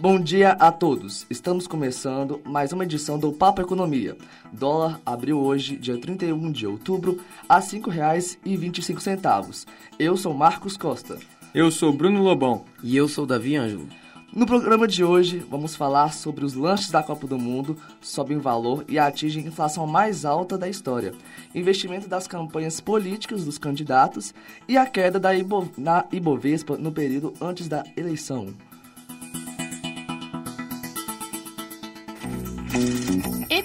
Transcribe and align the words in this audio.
Bom 0.00 0.18
dia 0.18 0.52
a 0.52 0.72
todos. 0.72 1.24
Estamos 1.30 1.68
começando 1.68 2.40
mais 2.44 2.72
uma 2.72 2.82
edição 2.82 3.16
do 3.16 3.32
Papo 3.32 3.62
Economia. 3.62 4.16
Dólar 4.52 5.00
abriu 5.06 5.38
hoje, 5.38 5.76
dia 5.76 5.96
31 5.96 6.50
de 6.50 6.66
outubro, 6.66 7.20
a 7.48 7.60
R$ 7.60 7.64
5,25. 7.64 9.66
Eu 9.96 10.16
sou 10.16 10.34
Marcos 10.34 10.76
Costa. 10.76 11.16
Eu 11.54 11.70
sou 11.70 11.92
Bruno 11.92 12.24
Lobão. 12.24 12.64
E 12.82 12.96
eu 12.96 13.06
sou 13.06 13.24
Davi 13.24 13.54
Ângelo. 13.54 13.88
No 14.34 14.46
programa 14.46 14.88
de 14.88 15.04
hoje, 15.04 15.38
vamos 15.48 15.76
falar 15.76 16.12
sobre 16.12 16.44
os 16.44 16.54
lanches 16.54 16.90
da 16.90 17.00
Copa 17.00 17.28
do 17.28 17.38
Mundo, 17.38 17.76
sobem 18.00 18.38
valor 18.38 18.84
e 18.88 18.98
atingem 18.98 19.44
a 19.44 19.46
inflação 19.46 19.86
mais 19.86 20.24
alta 20.24 20.58
da 20.58 20.68
história, 20.68 21.14
investimento 21.54 22.08
das 22.08 22.26
campanhas 22.26 22.80
políticas 22.80 23.44
dos 23.44 23.58
candidatos 23.58 24.34
e 24.66 24.76
a 24.76 24.86
queda 24.86 25.20
da 25.20 25.32
Ibo, 25.32 25.70
na 25.78 26.04
Ibovespa 26.10 26.76
no 26.76 26.90
período 26.90 27.32
antes 27.40 27.68
da 27.68 27.84
eleição. 27.96 28.52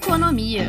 Economia. 0.10 0.66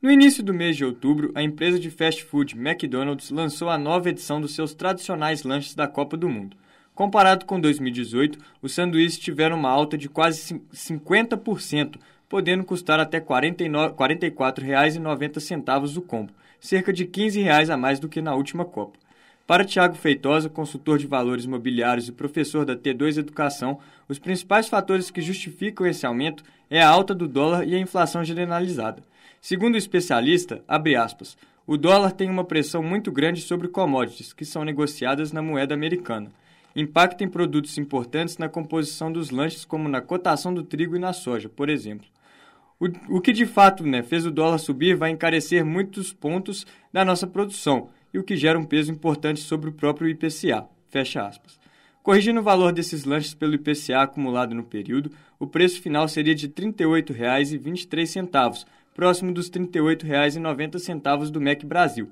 No 0.00 0.10
início 0.10 0.42
do 0.42 0.54
mês 0.54 0.74
de 0.74 0.86
outubro, 0.86 1.30
a 1.34 1.42
empresa 1.42 1.78
de 1.78 1.90
fast 1.90 2.24
food 2.24 2.56
McDonald's 2.56 3.28
lançou 3.28 3.68
a 3.68 3.76
nova 3.76 4.08
edição 4.08 4.40
dos 4.40 4.54
seus 4.54 4.72
tradicionais 4.72 5.42
lanches 5.42 5.74
da 5.74 5.86
Copa 5.86 6.16
do 6.16 6.30
Mundo. 6.30 6.56
Comparado 6.94 7.44
com 7.44 7.60
2018, 7.60 8.38
os 8.62 8.72
sanduíches 8.72 9.18
tiveram 9.18 9.58
uma 9.58 9.68
alta 9.68 9.98
de 9.98 10.08
quase 10.08 10.62
50%, 10.72 11.96
podendo 12.26 12.64
custar 12.64 12.98
até 12.98 13.18
R$ 13.18 13.24
44,90 13.24 15.98
o 15.98 16.00
combo, 16.00 16.32
cerca 16.58 16.90
de 16.90 17.04
15 17.04 17.38
reais 17.42 17.68
a 17.68 17.76
mais 17.76 18.00
do 18.00 18.08
que 18.08 18.22
na 18.22 18.34
última 18.34 18.64
Copa. 18.64 18.98
Para 19.46 19.64
Tiago 19.64 19.94
Feitosa, 19.94 20.48
consultor 20.48 20.98
de 20.98 21.06
valores 21.06 21.44
imobiliários 21.44 22.08
e 22.08 22.12
professor 22.12 22.64
da 22.64 22.74
T2 22.74 23.18
Educação, 23.18 23.78
os 24.08 24.18
principais 24.18 24.68
fatores 24.68 25.08
que 25.08 25.22
justificam 25.22 25.86
esse 25.86 26.04
aumento 26.04 26.42
é 26.68 26.82
a 26.82 26.88
alta 26.88 27.14
do 27.14 27.28
dólar 27.28 27.64
e 27.64 27.76
a 27.76 27.78
inflação 27.78 28.24
generalizada. 28.24 29.04
Segundo 29.40 29.76
o 29.76 29.78
especialista, 29.78 30.64
aspas, 30.66 31.38
o 31.64 31.76
dólar 31.76 32.10
tem 32.10 32.28
uma 32.28 32.42
pressão 32.42 32.82
muito 32.82 33.12
grande 33.12 33.40
sobre 33.40 33.68
commodities, 33.68 34.32
que 34.32 34.44
são 34.44 34.64
negociadas 34.64 35.30
na 35.30 35.40
moeda 35.40 35.74
americana. 35.74 36.32
Impacta 36.74 37.22
em 37.22 37.28
produtos 37.28 37.78
importantes 37.78 38.38
na 38.38 38.48
composição 38.48 39.12
dos 39.12 39.30
lanches, 39.30 39.64
como 39.64 39.88
na 39.88 40.00
cotação 40.00 40.52
do 40.52 40.64
trigo 40.64 40.96
e 40.96 41.00
na 41.00 41.12
soja, 41.12 41.48
por 41.48 41.68
exemplo. 41.68 42.08
O, 42.80 42.86
o 43.16 43.20
que 43.20 43.32
de 43.32 43.46
fato 43.46 43.86
né, 43.86 44.02
fez 44.02 44.26
o 44.26 44.30
dólar 44.30 44.58
subir 44.58 44.96
vai 44.96 45.10
encarecer 45.10 45.64
muitos 45.64 46.12
pontos 46.12 46.66
da 46.92 47.04
nossa 47.04 47.28
produção, 47.28 47.88
e 48.16 48.18
o 48.18 48.24
que 48.24 48.34
gera 48.34 48.58
um 48.58 48.64
peso 48.64 48.90
importante 48.90 49.40
sobre 49.40 49.68
o 49.68 49.74
próprio 49.74 50.08
IPCA. 50.08 50.66
Fecha 50.88 51.26
aspas. 51.26 51.60
Corrigindo 52.02 52.40
o 52.40 52.42
valor 52.42 52.72
desses 52.72 53.04
lanches 53.04 53.34
pelo 53.34 53.54
IPCA 53.54 54.00
acumulado 54.00 54.54
no 54.54 54.64
período, 54.64 55.10
o 55.38 55.46
preço 55.46 55.82
final 55.82 56.08
seria 56.08 56.34
de 56.34 56.46
R$ 56.46 56.52
38,23, 56.52 58.64
próximo 58.94 59.34
dos 59.34 59.50
R$ 59.50 59.66
38,90 59.66 61.30
do 61.30 61.42
MEC 61.42 61.66
Brasil. 61.66 62.08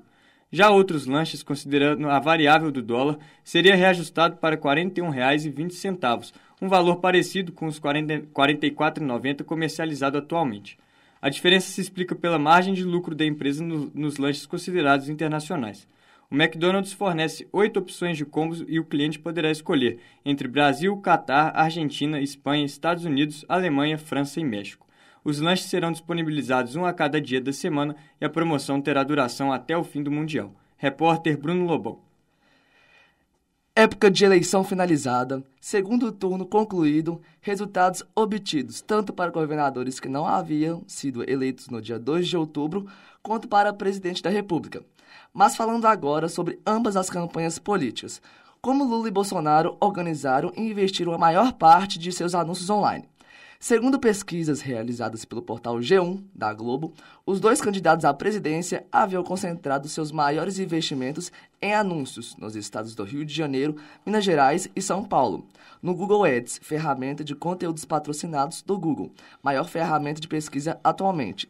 Já 0.51 0.69
outros 0.69 1.07
lanches, 1.07 1.41
considerando 1.41 2.07
a 2.07 2.19
variável 2.19 2.71
do 2.71 2.83
dólar, 2.83 3.17
seria 3.43 3.75
reajustado 3.75 4.37
para 4.37 4.55
R$ 4.55 4.61
41,20, 4.61 6.33
um 6.61 6.69
valor 6.69 6.97
parecido 6.97 7.51
com 7.51 7.65
os 7.65 7.79
R$ 7.79 8.27
44,90 8.31 9.43
comercializado 9.43 10.19
atualmente. 10.19 10.77
A 11.19 11.29
diferença 11.29 11.71
se 11.71 11.81
explica 11.81 12.13
pela 12.13 12.37
margem 12.37 12.75
de 12.75 12.83
lucro 12.83 13.15
da 13.15 13.25
empresa 13.25 13.63
no, 13.63 13.89
nos 13.95 14.17
lanches 14.17 14.45
considerados 14.45 15.09
internacionais. 15.09 15.87
O 16.29 16.35
McDonald's 16.35 16.91
fornece 16.91 17.47
oito 17.53 17.79
opções 17.79 18.17
de 18.17 18.25
combos 18.25 18.65
e 18.67 18.79
o 18.79 18.85
cliente 18.85 19.19
poderá 19.19 19.51
escolher 19.51 19.99
entre 20.25 20.47
Brasil, 20.47 20.97
Catar, 20.97 21.55
Argentina, 21.55 22.19
Espanha, 22.19 22.65
Estados 22.65 23.05
Unidos, 23.05 23.45
Alemanha, 23.47 23.97
França 23.97 24.39
e 24.39 24.43
México. 24.43 24.87
Os 25.23 25.39
lanches 25.39 25.67
serão 25.67 25.91
disponibilizados 25.91 26.75
um 26.75 26.85
a 26.85 26.93
cada 26.93 27.21
dia 27.21 27.41
da 27.41 27.53
semana 27.53 27.95
e 28.19 28.25
a 28.25 28.29
promoção 28.29 28.81
terá 28.81 29.03
duração 29.03 29.51
até 29.51 29.77
o 29.77 29.83
fim 29.83 30.01
do 30.03 30.11
Mundial. 30.11 30.53
Repórter 30.77 31.37
Bruno 31.37 31.65
Lobão. 31.65 31.99
Época 33.75 34.09
de 34.09 34.23
eleição 34.23 34.63
finalizada, 34.63 35.43
segundo 35.59 36.11
turno 36.11 36.45
concluído, 36.45 37.21
resultados 37.41 38.03
obtidos 38.15 38.81
tanto 38.81 39.11
para 39.11 39.31
governadores 39.31 39.99
que 39.99 40.07
não 40.07 40.25
haviam 40.25 40.83
sido 40.87 41.29
eleitos 41.29 41.67
no 41.67 41.81
dia 41.81 41.99
2 41.99 42.27
de 42.27 42.37
outubro, 42.37 42.87
quanto 43.21 43.47
para 43.47 43.73
presidente 43.73 44.23
da 44.23 44.29
República. 44.29 44.81
Mas 45.33 45.55
falando 45.55 45.85
agora 45.85 46.29
sobre 46.29 46.59
ambas 46.65 46.95
as 46.95 47.09
campanhas 47.09 47.59
políticas, 47.59 48.21
como 48.61 48.83
Lula 48.83 49.07
e 49.07 49.11
Bolsonaro 49.11 49.77
organizaram 49.79 50.51
e 50.55 50.61
investiram 50.61 51.13
a 51.13 51.17
maior 51.17 51.53
parte 51.53 51.99
de 51.99 52.11
seus 52.11 52.33
anúncios 52.33 52.69
online. 52.69 53.07
Segundo 53.59 53.99
pesquisas 53.99 54.61
realizadas 54.61 55.25
pelo 55.25 55.41
portal 55.41 55.77
G1 55.77 56.23
da 56.35 56.53
Globo, 56.53 56.93
os 57.25 57.39
dois 57.39 57.61
candidatos 57.61 58.05
à 58.05 58.13
presidência 58.13 58.85
haviam 58.91 59.23
concentrado 59.23 59.87
seus 59.87 60.11
maiores 60.11 60.59
investimentos 60.59 61.31
em 61.61 61.73
anúncios 61.73 62.35
nos 62.37 62.55
estados 62.55 62.93
do 62.93 63.03
Rio 63.03 63.25
de 63.25 63.33
Janeiro, 63.33 63.75
Minas 64.05 64.23
Gerais 64.23 64.69
e 64.75 64.81
São 64.81 65.03
Paulo. 65.03 65.47
No 65.81 65.95
Google 65.95 66.25
Ads, 66.25 66.59
ferramenta 66.61 67.23
de 67.23 67.33
conteúdos 67.33 67.85
patrocinados 67.85 68.61
do 68.61 68.77
Google, 68.77 69.11
maior 69.41 69.67
ferramenta 69.67 70.19
de 70.19 70.27
pesquisa 70.27 70.79
atualmente. 70.83 71.49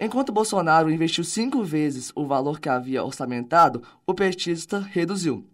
Enquanto 0.00 0.32
Bolsonaro 0.32 0.90
investiu 0.90 1.22
cinco 1.22 1.62
vezes 1.62 2.10
o 2.14 2.24
valor 2.24 2.58
que 2.58 2.70
havia 2.70 3.04
orçamentado, 3.04 3.82
o 4.06 4.14
petista 4.14 4.78
reduziu. 4.78 5.46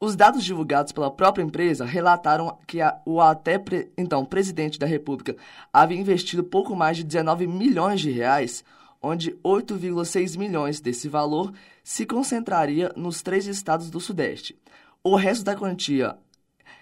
Os 0.00 0.16
dados 0.16 0.44
divulgados 0.44 0.90
pela 0.90 1.08
própria 1.08 1.44
empresa 1.44 1.84
relataram 1.84 2.58
que 2.66 2.80
a, 2.80 3.00
o 3.06 3.20
até 3.20 3.56
pre, 3.56 3.92
então 3.96 4.24
presidente 4.24 4.76
da 4.76 4.86
República 4.86 5.36
havia 5.72 5.96
investido 5.96 6.42
pouco 6.42 6.74
mais 6.74 6.96
de 6.96 7.04
19 7.04 7.46
milhões 7.46 8.00
de 8.00 8.10
reais, 8.10 8.64
onde 9.00 9.30
8,6 9.44 10.36
milhões 10.36 10.80
desse 10.80 11.08
valor 11.08 11.52
se 11.84 12.04
concentraria 12.04 12.92
nos 12.96 13.22
três 13.22 13.46
estados 13.46 13.88
do 13.88 14.00
Sudeste. 14.00 14.58
O 15.02 15.14
resto 15.14 15.44
da 15.44 15.54
quantia, 15.54 16.18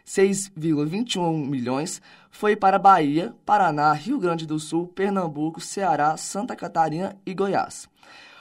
6,21 0.06 1.46
milhões, 1.46 2.02
foi 2.30 2.56
para 2.56 2.78
Bahia, 2.78 3.34
Paraná, 3.44 3.92
Rio 3.92 4.18
Grande 4.18 4.46
do 4.46 4.58
Sul, 4.58 4.86
Pernambuco, 4.88 5.60
Ceará, 5.60 6.16
Santa 6.16 6.56
Catarina 6.56 7.16
e 7.24 7.34
Goiás. 7.34 7.88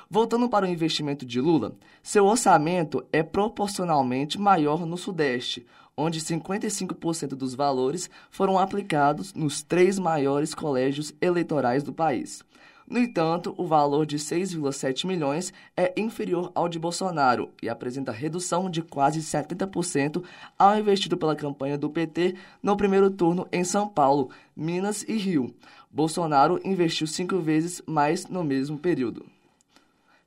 Voltando 0.10 0.50
para 0.50 0.66
o 0.66 0.70
investimento 0.70 1.26
de 1.26 1.40
Lula, 1.40 1.74
seu 2.04 2.26
orçamento 2.26 3.06
é 3.14 3.24
proporcionalmente 3.24 4.40
maior 4.40 4.86
no 4.86 4.98
Sudeste, 4.98 5.66
onde 5.96 6.20
55% 6.20 7.30
dos 7.30 7.54
valores 7.54 8.10
foram 8.30 8.58
aplicados 8.58 9.34
nos 9.34 9.62
três 9.62 10.00
maiores 10.00 10.54
colégios 10.54 11.14
eleitorais 11.22 11.84
do 11.84 11.94
país. 11.94 12.44
No 12.92 13.00
entanto, 13.00 13.56
o 13.58 13.66
valor 13.66 14.06
de 14.06 14.18
6,7 14.18 15.08
milhões 15.08 15.54
é 15.78 15.94
inferior 15.96 16.52
ao 16.54 16.68
de 16.68 16.78
Bolsonaro 16.78 17.50
e 17.64 17.70
apresenta 17.70 18.12
redução 18.12 18.70
de 18.70 18.82
quase 18.82 19.22
70% 19.22 20.22
ao 20.60 20.78
investido 20.78 21.16
pela 21.16 21.34
campanha 21.34 21.78
do 21.78 21.90
PT 21.90 22.36
no 22.62 22.76
primeiro 22.76 23.10
turno 23.10 23.48
em 23.50 23.64
São 23.64 23.88
Paulo, 23.88 24.30
Minas 24.54 25.04
e 25.04 25.16
Rio. 25.16 25.56
Bolsonaro 25.90 26.60
investiu 26.66 27.08
cinco 27.08 27.40
vezes 27.40 27.82
mais 27.88 28.28
no 28.28 28.44
mesmo 28.44 28.78
período. 28.78 29.26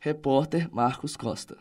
Repórter 0.01 0.67
Marcos 0.73 1.19
Costa. 1.19 1.59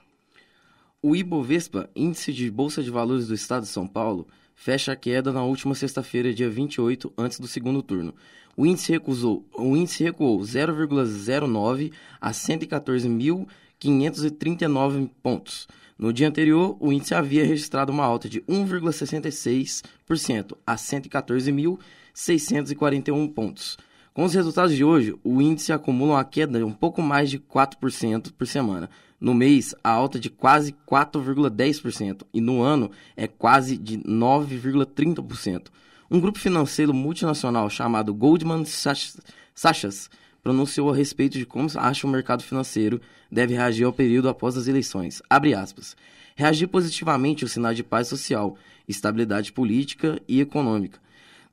O 1.06 1.18
Ibovespa, 1.18 1.90
índice 1.94 2.32
de 2.32 2.50
Bolsa 2.50 2.82
de 2.82 2.90
Valores 2.90 3.28
do 3.28 3.34
Estado 3.34 3.64
de 3.64 3.68
São 3.68 3.86
Paulo, 3.86 4.26
fecha 4.56 4.94
a 4.94 4.96
queda 4.96 5.34
na 5.34 5.44
última 5.44 5.76
sexta-feira, 5.76 6.34
dia 6.34 6.50
28, 6.50 7.12
antes 7.18 7.42
do 7.42 7.48
segundo 7.48 7.84
turno. 7.84 8.16
O 8.56 8.66
índice, 8.66 8.94
recusou, 8.94 9.46
o 9.54 9.76
índice 9.76 10.02
recuou 10.02 10.40
0,09 10.40 11.92
a 12.22 12.32
114.539 12.32 15.10
pontos. 15.22 15.68
No 16.00 16.14
dia 16.14 16.30
anterior, 16.30 16.78
o 16.80 16.94
índice 16.94 17.14
havia 17.14 17.46
registrado 17.46 17.92
uma 17.92 18.06
alta 18.06 18.30
de 18.30 18.40
1,66% 18.44 20.56
a 20.66 20.76
114.641 20.76 23.34
pontos. 23.34 23.78
Com 24.14 24.24
os 24.24 24.34
resultados 24.36 24.76
de 24.76 24.86
hoje, 24.86 25.16
o 25.24 25.42
índice 25.42 25.74
acumula 25.74 26.14
uma 26.14 26.24
queda 26.24 26.60
de 26.60 26.64
um 26.64 26.72
pouco 26.72 27.02
mais 27.02 27.32
de 27.32 27.40
4% 27.40 28.32
por 28.32 28.48
semana. 28.48 28.88
No 29.24 29.34
mês, 29.34 29.74
a 29.82 29.90
alta 29.90 30.20
de 30.20 30.30
quase 30.30 30.76
4,10% 30.86 32.24
e 32.34 32.42
no 32.42 32.62
ano 32.62 32.92
é 33.16 33.26
quase 33.26 33.78
de 33.78 33.98
9,30%. 34.00 35.68
Um 36.12 36.20
grupo 36.20 36.38
financeiro 36.38 36.94
multinacional 36.94 37.70
chamado 37.70 38.14
Goldman 38.14 38.66
Sachs 38.66 40.10
pronunciou 40.44 40.92
a 40.92 40.96
respeito 40.96 41.38
de 41.38 41.46
como 41.46 41.70
acha 41.78 42.06
o 42.06 42.10
mercado 42.10 42.44
financeiro 42.44 43.00
deve 43.32 43.54
reagir 43.54 43.86
ao 43.86 43.94
período 43.94 44.28
após 44.28 44.58
as 44.58 44.68
eleições. 44.68 45.22
Abre 45.30 45.54
aspas. 45.54 45.96
Reagir 46.36 46.68
positivamente 46.68 47.46
aos 47.46 47.54
sinais 47.54 47.78
de 47.78 47.84
paz 47.84 48.10
social, 48.10 48.58
estabilidade 48.90 49.54
política 49.54 50.22
e 50.28 50.42
econômica, 50.42 51.00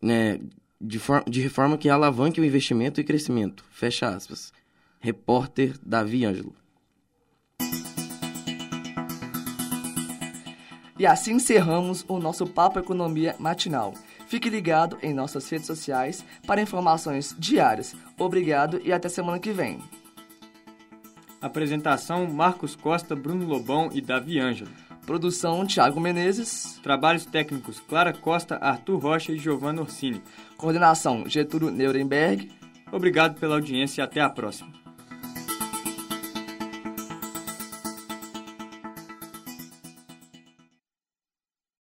né, 0.03 0.41
de, 0.81 0.99
for 0.99 1.23
de 1.25 1.41
reforma 1.41 1.79
que 1.79 1.89
alavanque 1.89 2.41
o 2.41 2.45
investimento 2.45 3.01
e 3.01 3.05
crescimento. 3.05 3.65
Fecha 3.71 4.09
aspas. 4.09 4.53
Repórter 4.99 5.77
Davi 5.87 6.25
Ângelo. 6.25 6.53
E 11.01 11.07
assim 11.07 11.33
encerramos 11.37 12.05
o 12.07 12.19
nosso 12.19 12.47
Papo 12.47 12.79
Economia 12.79 13.35
matinal. 13.39 13.95
Fique 14.29 14.51
ligado 14.51 14.99
em 15.03 15.15
nossas 15.15 15.49
redes 15.49 15.67
sociais 15.67 16.23
para 16.47 16.61
informações 16.61 17.35
diárias. 17.39 17.97
Obrigado 18.19 18.79
e 18.85 18.93
até 18.93 19.09
semana 19.09 19.39
que 19.39 19.51
vem. 19.51 19.79
Apresentação 21.41 22.27
Marcos 22.27 22.77
Costa, 22.77 23.17
Bruno 23.17 23.47
Lobão 23.47 23.89
e 23.95 24.03
Davi 24.03 24.39
Ângelo. 24.39 24.71
Produção 25.07 25.67
Tiago 25.67 25.99
Menezes. 25.99 26.79
Trabalhos 26.83 27.25
técnicos 27.25 27.81
Clara 27.81 28.13
Costa, 28.13 28.57
Arthur 28.57 28.99
Rocha 28.99 29.33
e 29.33 29.39
Giovanna 29.39 29.81
Orsini. 29.81 30.23
Coordenação 30.59 31.27
Getúlio 31.27 31.71
Nuremberg. 31.71 32.51
Obrigado 32.93 33.41
pela 33.41 33.55
audiência 33.55 34.03
e 34.03 34.05
até 34.05 34.21
a 34.21 34.29
próxima. 34.29 34.80